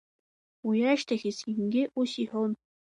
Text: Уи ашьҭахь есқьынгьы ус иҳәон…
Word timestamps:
Уи 0.67 0.77
ашьҭахь 0.91 1.25
есқьынгьы 1.29 1.83
ус 1.99 2.11
иҳәон… 2.23 2.51